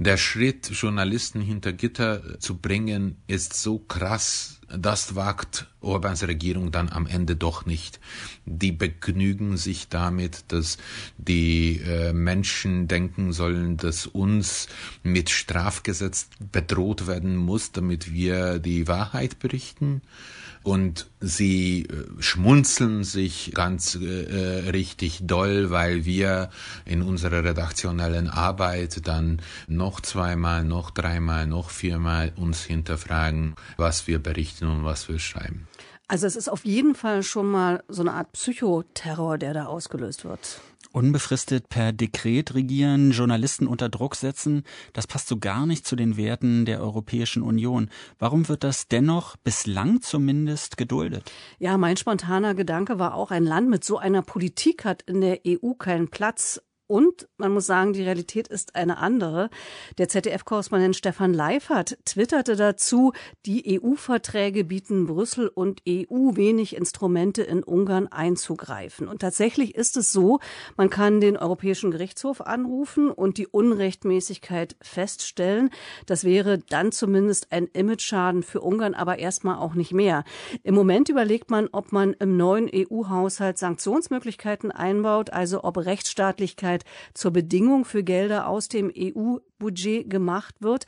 [0.00, 6.88] der Schritt, Journalisten hinter Gitter zu bringen, ist so krass, das wagt Orbans Regierung dann
[6.88, 8.00] am Ende doch nicht.
[8.46, 10.78] Die begnügen sich damit, dass
[11.18, 14.68] die äh, Menschen denken sollen, dass uns
[15.02, 20.00] mit Strafgesetz bedroht werden muss, damit wir die Wahrheit berichten
[20.62, 26.50] und sie äh, schmunzeln sich ganz äh, äh, richtig doll, weil wir
[26.84, 34.18] in unserer redaktionellen Arbeit dann noch zweimal, noch dreimal, noch viermal uns hinterfragen, was wir
[34.22, 35.66] berichten und was wir schreiben.
[36.08, 40.24] Also es ist auf jeden Fall schon mal so eine Art Psychoterror, der da ausgelöst
[40.24, 40.60] wird.
[40.92, 46.16] Unbefristet per Dekret regieren, Journalisten unter Druck setzen, das passt so gar nicht zu den
[46.16, 47.90] Werten der Europäischen Union.
[48.18, 51.30] Warum wird das dennoch bislang zumindest geduldet?
[51.60, 55.40] Ja, mein spontaner Gedanke war auch, ein Land mit so einer Politik hat in der
[55.46, 56.60] EU keinen Platz.
[56.90, 59.48] Und man muss sagen, die Realität ist eine andere.
[59.98, 63.12] Der ZDF-Korrespondent Stefan Leifert twitterte dazu,
[63.46, 69.06] die EU-Verträge bieten Brüssel und EU wenig Instrumente in Ungarn einzugreifen.
[69.06, 70.40] Und tatsächlich ist es so,
[70.76, 75.70] man kann den Europäischen Gerichtshof anrufen und die Unrechtmäßigkeit feststellen.
[76.06, 80.24] Das wäre dann zumindest ein Imageschaden für Ungarn, aber erstmal auch nicht mehr.
[80.64, 86.84] Im Moment überlegt man, ob man im neuen EU-Haushalt Sanktionsmöglichkeiten einbaut, also ob Rechtsstaatlichkeit Sicherheit
[87.14, 90.86] zur Bedingung für Gelder aus dem EU-Budget gemacht wird.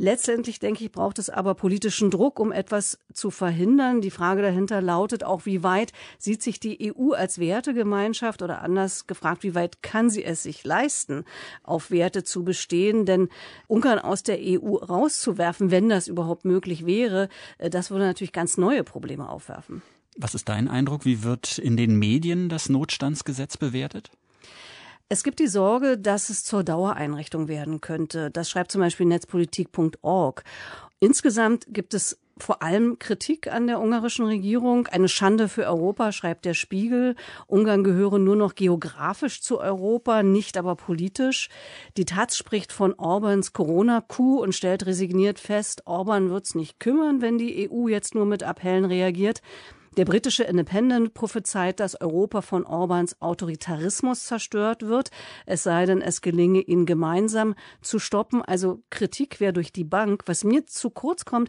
[0.00, 4.00] Letztendlich, denke ich, braucht es aber politischen Druck, um etwas zu verhindern.
[4.00, 9.08] Die Frage dahinter lautet auch, wie weit sieht sich die EU als Wertegemeinschaft oder anders
[9.08, 11.24] gefragt, wie weit kann sie es sich leisten,
[11.64, 13.06] auf Werte zu bestehen?
[13.06, 13.28] Denn
[13.66, 18.56] Ungarn aus der EU rauszuwerfen, wenn das überhaupt möglich wäre, äh, das würde natürlich ganz
[18.56, 19.82] neue Probleme aufwerfen.
[20.16, 21.06] Was ist dein Eindruck?
[21.06, 24.12] Wie wird in den Medien das Notstandsgesetz bewertet?
[25.10, 28.30] Es gibt die Sorge, dass es zur Dauereinrichtung werden könnte.
[28.30, 30.44] Das schreibt zum Beispiel netzpolitik.org.
[31.00, 34.86] Insgesamt gibt es vor allem Kritik an der ungarischen Regierung.
[34.86, 37.16] Eine Schande für Europa, schreibt der Spiegel.
[37.46, 41.48] Ungarn gehöre nur noch geografisch zu Europa, nicht aber politisch.
[41.96, 47.38] Die Taz spricht von Orbans Corona-Coup und stellt resigniert fest, Orban wird's nicht kümmern, wenn
[47.38, 49.40] die EU jetzt nur mit Appellen reagiert.
[49.98, 55.10] Der britische Independent prophezeit, dass Europa von Orbans Autoritarismus zerstört wird,
[55.44, 58.40] es sei denn, es gelinge, ihn gemeinsam zu stoppen.
[58.40, 60.22] Also Kritik quer durch die Bank.
[60.26, 61.48] Was mir zu kurz kommt,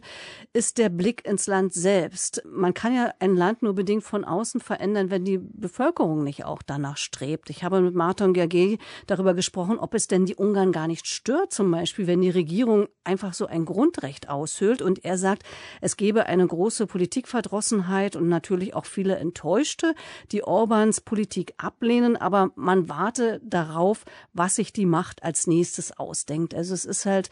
[0.52, 2.42] ist der Blick ins Land selbst.
[2.44, 6.62] Man kann ja ein Land nur bedingt von außen verändern, wenn die Bevölkerung nicht auch
[6.62, 7.50] danach strebt.
[7.50, 11.52] Ich habe mit Martin Gergely darüber gesprochen, ob es denn die Ungarn gar nicht stört,
[11.52, 14.82] zum Beispiel, wenn die Regierung einfach so ein Grundrecht aushöhlt.
[14.82, 15.44] Und er sagt,
[15.80, 19.94] es gebe eine große Politikverdrossenheit und natürlich auch viele Enttäuschte,
[20.32, 26.54] die Orbans Politik ablehnen, aber man warte darauf, was sich die Macht als nächstes ausdenkt.
[26.54, 27.28] Also es ist halt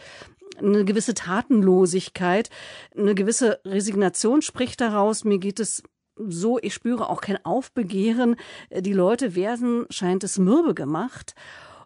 [0.58, 2.50] eine gewisse Tatenlosigkeit,
[2.94, 5.24] eine gewisse Resignation spricht daraus.
[5.24, 5.82] Mir geht es
[6.16, 8.36] so, ich spüre auch kein Aufbegehren.
[8.70, 11.34] Die Leute werden, scheint es, mürbe gemacht.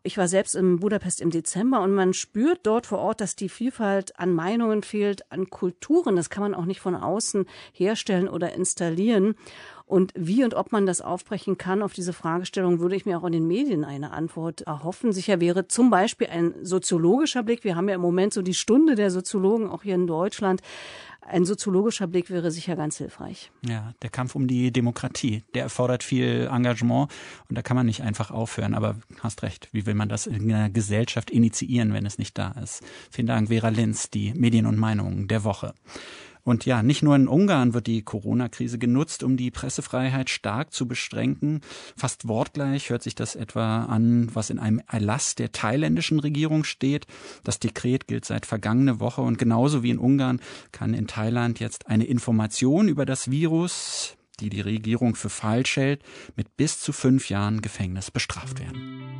[0.04, 3.48] Ich war selbst in Budapest im Dezember und man spürt dort vor Ort, dass die
[3.48, 6.16] Vielfalt an Meinungen fehlt, an Kulturen.
[6.16, 9.36] Das kann man auch nicht von außen herstellen oder installieren.
[9.92, 13.24] Und wie und ob man das aufbrechen kann, auf diese Fragestellung würde ich mir auch
[13.24, 15.12] in den Medien eine Antwort erhoffen.
[15.12, 17.62] Sicher wäre zum Beispiel ein soziologischer Blick.
[17.62, 20.62] Wir haben ja im Moment so die Stunde der Soziologen, auch hier in Deutschland.
[21.20, 23.50] Ein soziologischer Blick wäre sicher ganz hilfreich.
[23.68, 27.12] Ja, der Kampf um die Demokratie, der erfordert viel Engagement
[27.50, 28.72] und da kann man nicht einfach aufhören.
[28.72, 32.52] Aber hast recht, wie will man das in einer Gesellschaft initiieren, wenn es nicht da
[32.52, 32.82] ist?
[33.10, 35.74] Vielen Dank, Vera Linz, die Medien und Meinungen der Woche.
[36.44, 40.88] Und ja, nicht nur in Ungarn wird die Corona-Krise genutzt, um die Pressefreiheit stark zu
[40.88, 41.60] beschränken.
[41.96, 47.06] Fast wortgleich hört sich das etwa an, was in einem Erlass der thailändischen Regierung steht.
[47.44, 50.40] Das Dekret gilt seit vergangene Woche und genauso wie in Ungarn
[50.72, 56.02] kann in Thailand jetzt eine Information über das Virus, die die Regierung für falsch hält,
[56.34, 59.12] mit bis zu fünf Jahren Gefängnis bestraft werden.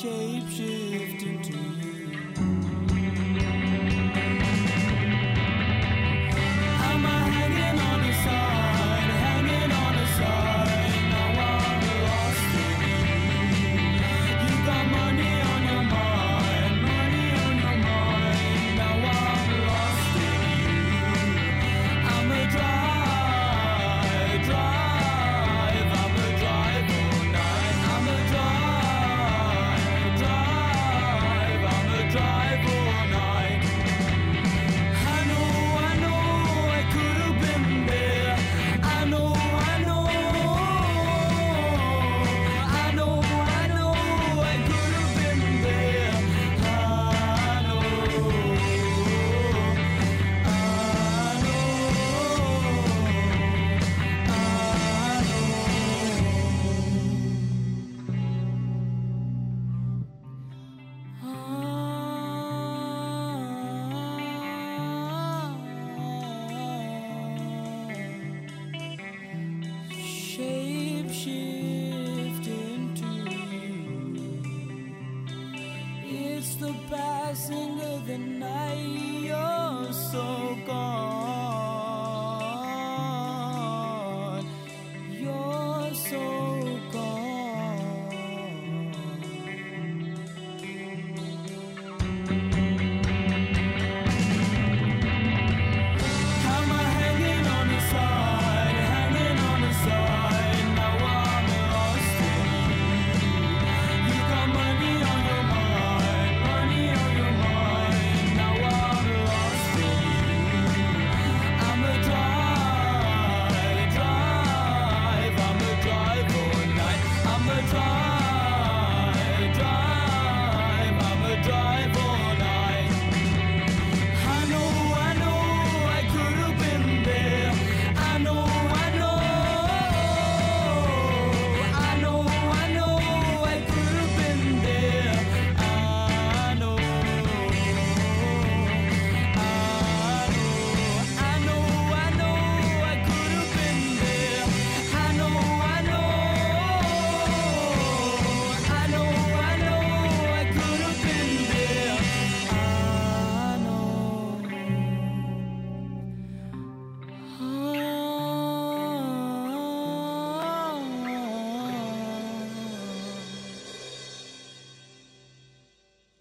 [0.00, 0.79] shapeshift.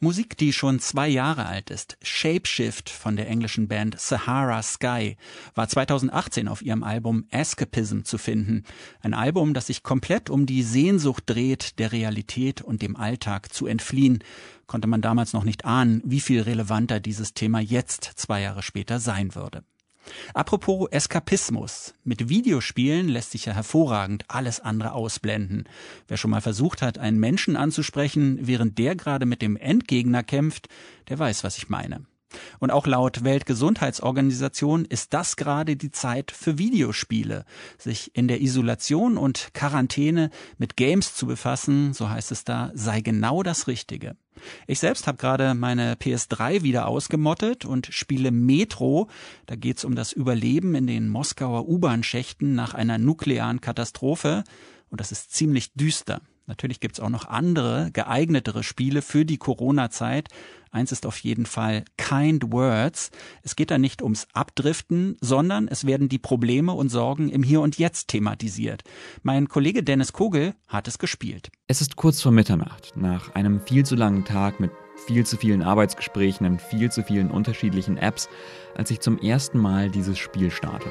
[0.10, 1.96] Musik, die schon zwei Jahre alt ist.
[2.02, 5.18] Shapeshift von der englischen Band Sahara Sky
[5.54, 8.64] war 2018 auf ihrem Album Escapism zu finden.
[9.02, 13.68] Ein Album, das sich komplett um die Sehnsucht dreht, der Realität und dem Alltag zu
[13.68, 14.24] entfliehen.
[14.66, 19.00] Konnte man damals noch nicht ahnen, wie viel relevanter dieses Thema jetzt, zwei Jahre später,
[19.00, 19.64] sein würde.
[20.34, 21.94] Apropos Eskapismus.
[22.04, 25.66] Mit Videospielen lässt sich ja hervorragend alles andere ausblenden.
[26.08, 30.68] Wer schon mal versucht hat, einen Menschen anzusprechen, während der gerade mit dem Endgegner kämpft,
[31.10, 32.06] der weiß, was ich meine.
[32.60, 37.46] Und auch laut Weltgesundheitsorganisation ist das gerade die Zeit für Videospiele.
[37.78, 43.02] Sich in der Isolation und Quarantäne mit Games zu befassen, so heißt es da, sei
[43.02, 44.16] genau das Richtige.
[44.68, 49.10] Ich selbst habe gerade meine PS3 wieder ausgemottet und spiele Metro.
[49.46, 54.44] Da geht's um das Überleben in den Moskauer U-Bahn-Schächten nach einer nuklearen Katastrophe.
[54.90, 56.22] Und das ist ziemlich düster.
[56.50, 60.30] Natürlich gibt's auch noch andere, geeignetere Spiele für die Corona-Zeit.
[60.72, 63.12] Eins ist auf jeden Fall Kind Words.
[63.44, 67.62] Es geht da nicht ums Abdriften, sondern es werden die Probleme und Sorgen im Hier
[67.62, 68.82] und Jetzt thematisiert.
[69.22, 71.52] Mein Kollege Dennis Kogel hat es gespielt.
[71.68, 74.72] Es ist kurz vor Mitternacht, nach einem viel zu langen Tag mit
[75.06, 78.28] viel zu vielen Arbeitsgesprächen und viel zu vielen unterschiedlichen Apps,
[78.76, 80.90] als ich zum ersten Mal dieses Spiel starte.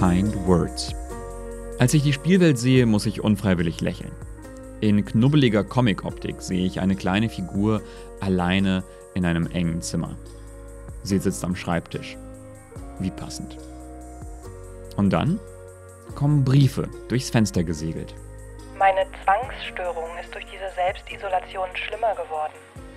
[0.00, 1.05] Kind Words.
[1.78, 4.12] Als ich die Spielwelt sehe, muss ich unfreiwillig lächeln.
[4.80, 7.82] In knubbeliger Comic-Optik sehe ich eine kleine Figur
[8.20, 10.16] alleine in einem engen Zimmer.
[11.02, 12.16] Sie sitzt am Schreibtisch.
[12.98, 13.58] Wie passend.
[14.96, 15.38] Und dann
[16.14, 18.14] kommen Briefe durchs Fenster gesegelt.
[18.78, 22.54] Meine Zwangsstörung ist durch diese Selbstisolation schlimmer geworden.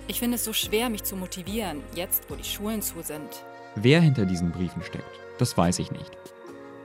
[0.08, 3.44] Ich finde es so schwer, mich zu motivieren, jetzt wo die Schulen zu sind.
[3.74, 6.10] Wer hinter diesen Briefen steckt, das weiß ich nicht.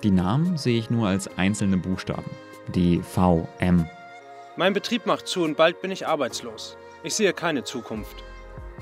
[0.05, 2.29] Die Namen sehe ich nur als einzelne Buchstaben.
[2.67, 3.89] D, V, M.
[4.55, 6.77] Mein Betrieb macht zu und bald bin ich arbeitslos.
[7.01, 8.23] Ich sehe keine Zukunft.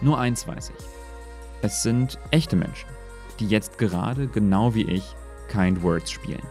[0.02, 0.86] Nur eins weiß ich.
[1.62, 2.90] Es sind echte Menschen,
[3.40, 5.16] die jetzt gerade genau wie ich
[5.48, 6.44] Kind Words spielen.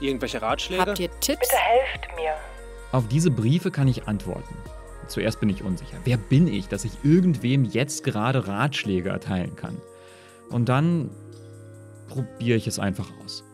[0.00, 0.86] Irgendwelche Ratschläge?
[0.86, 1.48] Habt ihr Tipps?
[1.48, 2.34] Bitte helft mir.
[2.90, 4.56] Auf diese Briefe kann ich antworten.
[5.06, 5.98] Zuerst bin ich unsicher.
[6.02, 9.80] Wer bin ich, dass ich irgendwem jetzt gerade Ratschläge erteilen kann?
[10.50, 11.10] Und dann
[12.08, 13.44] probiere ich es einfach aus.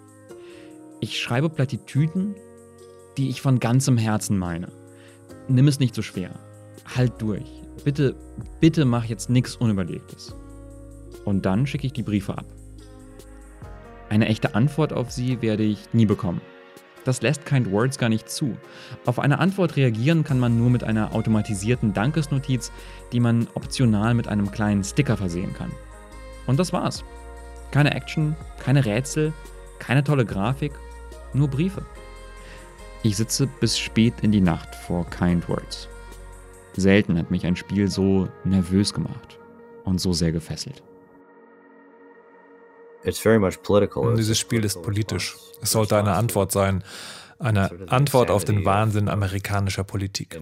[1.03, 2.37] Ich schreibe Plattitüden,
[3.17, 4.69] die ich von ganzem Herzen meine.
[5.49, 6.31] Nimm es nicht so schwer.
[6.95, 7.61] Halt durch.
[7.83, 8.15] Bitte,
[8.61, 10.37] bitte mach jetzt nichts Unüberlegtes.
[11.25, 12.45] Und dann schicke ich die Briefe ab.
[14.11, 16.41] Eine echte Antwort auf sie werde ich nie bekommen.
[17.05, 18.57] Das lässt Kind Words gar nicht zu.
[19.05, 22.71] Auf eine Antwort reagieren kann man nur mit einer automatisierten Dankesnotiz,
[23.11, 25.73] die man optional mit einem kleinen Sticker versehen kann.
[26.47, 27.03] Und das war's.
[27.73, 29.33] Keine Action, keine Rätsel,
[29.81, 30.71] keine tolle Grafik,
[31.35, 31.85] nur Briefe.
[33.03, 35.89] Ich sitze bis spät in die Nacht vor Kind Words.
[36.74, 39.39] Selten hat mich ein Spiel so nervös gemacht
[39.85, 40.83] und so sehr gefesselt.
[44.16, 45.37] Dieses Spiel ist politisch.
[45.61, 46.85] Es sollte eine Antwort sein.
[47.39, 50.41] Eine Antwort auf den Wahnsinn amerikanischer Politik.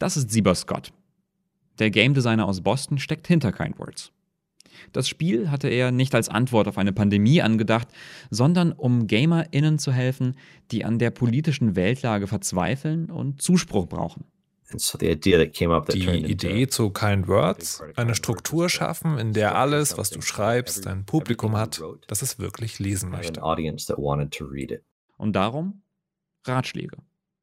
[0.00, 0.92] Das ist Sieber Scott.
[1.78, 4.12] Der Game Designer aus Boston steckt hinter Kind Words.
[4.92, 7.88] Das Spiel hatte er nicht als Antwort auf eine Pandemie angedacht,
[8.30, 10.36] sondern um GamerInnen zu helfen,
[10.70, 14.24] die an der politischen Weltlage verzweifeln und Zuspruch brauchen.
[14.72, 21.04] Die Idee zu Kind Words, eine Struktur schaffen, in der alles, was du schreibst, ein
[21.04, 23.42] Publikum hat, das es wirklich lesen möchte.
[25.18, 25.82] Und darum
[26.44, 26.96] Ratschläge.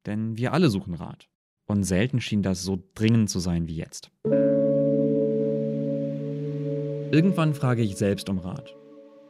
[0.06, 1.28] Denn wir alle suchen Rat.
[1.66, 4.10] Und selten schien das so dringend zu sein wie jetzt.
[7.12, 8.76] Irgendwann frage ich selbst um Rat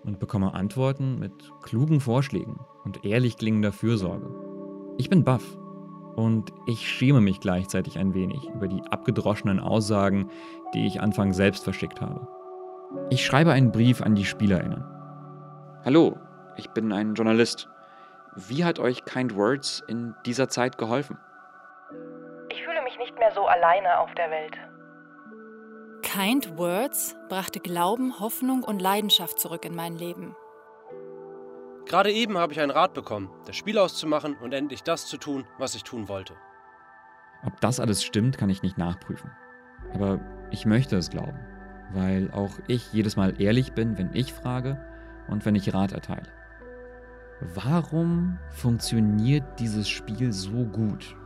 [0.04, 4.28] und bekomme Antworten mit klugen Vorschlägen und ehrlich klingender Fürsorge.
[4.98, 5.56] Ich bin baff
[6.14, 10.28] und ich schäme mich gleichzeitig ein wenig über die abgedroschenen Aussagen,
[10.74, 12.28] die ich anfangs selbst verschickt habe.
[13.08, 14.84] Ich schreibe einen Brief an die Spielerinnen.
[15.82, 16.18] Hallo,
[16.58, 17.66] ich bin ein Journalist.
[18.36, 21.16] Wie hat euch Kind Words in dieser Zeit geholfen?
[22.50, 24.58] Ich fühle mich nicht mehr so alleine auf der Welt.
[26.02, 30.34] Kind Words brachte Glauben, Hoffnung und Leidenschaft zurück in mein Leben.
[31.86, 35.46] Gerade eben habe ich einen Rat bekommen, das Spiel auszumachen und endlich das zu tun,
[35.58, 36.34] was ich tun wollte.
[37.44, 39.30] Ob das alles stimmt, kann ich nicht nachprüfen.
[39.92, 40.20] Aber
[40.50, 41.38] ich möchte es glauben,
[41.92, 44.78] weil auch ich jedes Mal ehrlich bin, wenn ich frage
[45.28, 46.28] und wenn ich Rat erteile.
[47.54, 51.16] Warum funktioniert dieses Spiel so gut,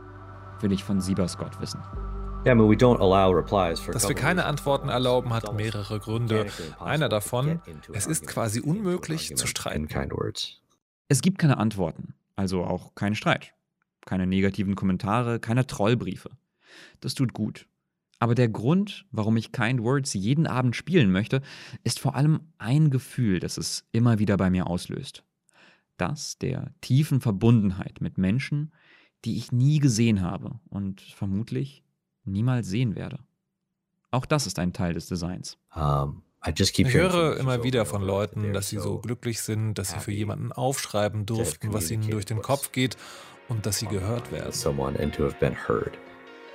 [0.61, 1.81] will ich von Sieber Scott wissen.
[3.93, 6.45] Dass wir keine Antworten erlauben, hat mehrere Gründe.
[6.79, 9.87] Einer davon, es ist quasi unmöglich zu streiten.
[11.07, 13.53] Es gibt keine Antworten, also auch keinen Streit.
[14.05, 16.29] Keine negativen Kommentare, keine Trollbriefe.
[16.99, 17.67] Das tut gut.
[18.19, 21.41] Aber der Grund, warum ich Kind Words jeden Abend spielen möchte,
[21.83, 25.23] ist vor allem ein Gefühl, das es immer wieder bei mir auslöst.
[25.97, 28.71] Das der tiefen Verbundenheit mit Menschen,
[29.25, 31.84] die ich nie gesehen habe und vermutlich
[32.25, 33.19] niemals sehen werde.
[34.11, 35.57] Auch das ist ein Teil des Designs.
[35.75, 40.11] Um, ich höre immer wieder von Leuten, dass sie so glücklich sind, dass sie für
[40.11, 42.97] jemanden aufschreiben durften, was ihnen durch den Kopf geht
[43.49, 44.53] und dass sie gehört werden.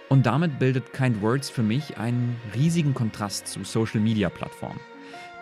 [0.09, 4.81] Und damit bildet Kind Words für mich einen riesigen Kontrast zu Social-Media-Plattformen.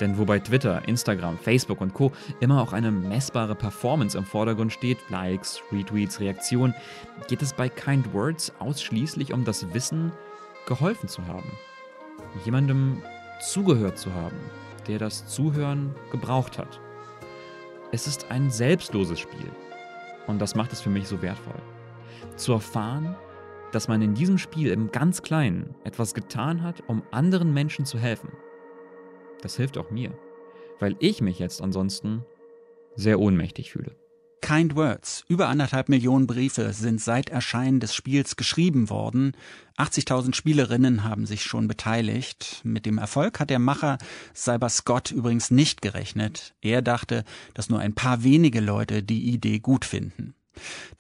[0.01, 2.13] Denn wo bei Twitter, Instagram, Facebook und Co.
[2.41, 6.75] immer auch eine messbare Performance im Vordergrund steht, Likes, Retweets, Reaktionen,
[7.27, 10.13] geht es bei Kind Words ausschließlich um das Wissen,
[10.67, 11.51] geholfen zu haben.
[12.45, 13.03] Jemandem
[13.41, 14.37] zugehört zu haben,
[14.87, 16.81] der das Zuhören gebraucht hat.
[17.91, 19.51] Es ist ein selbstloses Spiel.
[20.27, 21.61] Und das macht es für mich so wertvoll.
[22.37, 23.17] Zu erfahren,
[23.73, 27.99] dass man in diesem Spiel im ganz Kleinen etwas getan hat, um anderen Menschen zu
[27.99, 28.31] helfen.
[29.43, 30.13] Das hilft auch mir,
[30.81, 32.25] weil ich mich jetzt ansonsten
[32.97, 33.97] sehr ohnmächtig fühle.
[34.41, 35.25] Kind Words.
[35.29, 39.33] Über anderthalb Millionen Briefe sind seit Erscheinen des Spiels geschrieben worden.
[39.77, 42.61] 80.000 Spielerinnen haben sich schon beteiligt.
[42.65, 43.99] Mit dem Erfolg hat der Macher
[44.35, 46.55] Cyber Scott übrigens nicht gerechnet.
[46.61, 47.25] Er dachte,
[47.55, 50.35] dass nur ein paar wenige Leute die Idee gut finden.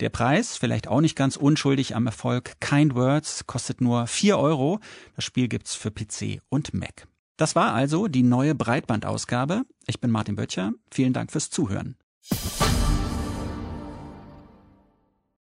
[0.00, 4.78] Der Preis, vielleicht auch nicht ganz unschuldig am Erfolg, Kind Words, kostet nur 4 Euro.
[5.16, 7.08] Das Spiel gibt's für PC und Mac.
[7.38, 9.62] Das war also die neue Breitbandausgabe.
[9.86, 10.72] Ich bin Martin Böttcher.
[10.90, 11.96] Vielen Dank fürs Zuhören.